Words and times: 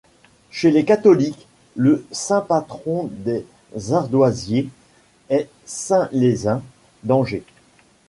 Chez 0.49 0.71
les 0.71 0.83
catholiques, 0.83 1.47
le 1.75 2.03
saint 2.11 2.41
patron 2.41 3.11
des 3.13 3.45
ardoisiers 3.93 4.67
est 5.29 5.47
saint 5.63 6.09
Lézin 6.11 6.63
d'Angers. 7.03 7.43